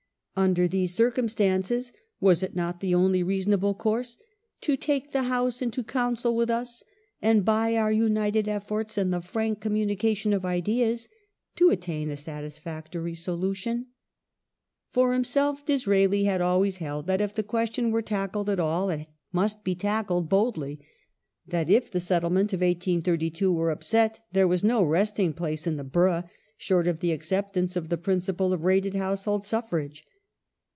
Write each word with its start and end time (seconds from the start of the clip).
Under 0.33 0.65
these 0.67 0.95
circumstances 0.95 1.91
was 2.21 2.41
it 2.41 2.55
not 2.55 2.79
the 2.79 2.95
only 2.95 3.21
reasonable 3.21 3.75
course" 3.75 4.17
to 4.61 4.75
take 4.77 5.11
the 5.11 5.23
House 5.23 5.61
into 5.61 5.83
council 5.83 6.35
with 6.35 6.49
us 6.49 6.83
and, 7.21 7.43
by 7.45 7.75
our 7.75 7.91
united 7.91 8.45
effi^rts 8.47 8.97
and 8.97 9.13
the 9.13 9.19
frank 9.21 9.59
communication 9.59 10.31
of 10.33 10.45
ideas, 10.45 11.07
to 11.57 11.69
attain 11.69 12.09
a 12.09 12.15
satisfactory 12.17 13.13
solution 13.13 13.77
"?^ 13.79 13.85
For 14.89 15.11
himself 15.13 15.63
Disraeli 15.65 16.23
had 16.23 16.39
always 16.41 16.77
held 16.77 17.05
that 17.07 17.21
if 17.21 17.35
the 17.35 17.43
question 17.43 17.91
were 17.91 18.01
tackled 18.01 18.49
at 18.49 18.59
all 18.59 18.89
it 18.89 19.07
must 19.33 19.63
be 19.65 19.75
tackled 19.75 20.29
boldly: 20.29 20.79
that 21.45 21.69
if 21.69 21.91
the 21.91 21.99
settlement 21.99 22.51
of 22.53 22.61
1832 22.61 23.51
were 23.51 23.69
upset 23.69 24.25
there 24.31 24.47
was 24.47 24.63
no 24.63 24.81
resting 24.81 25.33
place, 25.33 25.67
in 25.67 25.75
the 25.75 25.83
boroughs, 25.83 26.23
short 26.57 26.87
of 26.87 27.01
the 27.01 27.11
acceptance 27.11 27.75
of" 27.75 27.89
the 27.89 27.97
principle 27.97 28.53
of 28.53 28.63
rated 28.63 28.95
household 28.95 29.43
suffrage 29.45 30.03